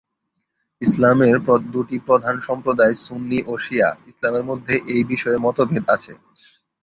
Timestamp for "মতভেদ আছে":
5.37-6.13